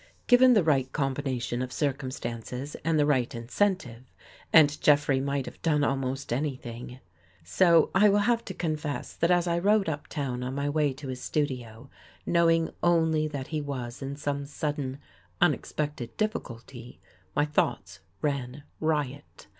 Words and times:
Given 0.25 0.53
the 0.55 0.63
right 0.63 0.91
combination 0.91 1.61
of 1.61 1.71
cir 1.71 1.93
cumstances 1.93 2.75
and 2.83 2.97
the 2.97 3.05
right 3.05 3.35
incentive, 3.35 4.01
and 4.51 4.81
Jeffrey 4.81 5.19
might 5.21 5.45
have 5.45 5.61
done 5.61 5.83
almost 5.83 6.33
anything. 6.33 6.99
So 7.43 7.91
I 7.93 8.09
will 8.09 8.17
have 8.25 8.43
to 8.45 8.55
confess 8.55 9.13
that 9.17 9.29
as 9.29 9.45
I 9.45 9.59
rode 9.59 9.87
up 9.87 10.07
town 10.07 10.41
on 10.41 10.55
my 10.55 10.69
way 10.71 10.91
to 10.93 11.09
his 11.09 11.21
studio, 11.21 11.87
knowing 12.25 12.71
only 12.81 13.27
that 13.27 13.49
he 13.49 13.61
was 13.61 14.01
in 14.01 14.15
some 14.15 14.47
sudden, 14.47 14.97
unexpected 15.39 16.17
difficulty, 16.17 16.99
my 17.35 17.45
thoughts 17.45 17.99
ran 18.23 18.63
riot. 18.79 19.45